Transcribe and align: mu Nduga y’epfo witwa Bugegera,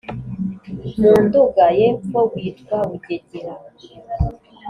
mu 0.99 1.11
Nduga 1.23 1.65
y’epfo 1.79 2.19
witwa 2.33 2.77
Bugegera, 2.89 3.53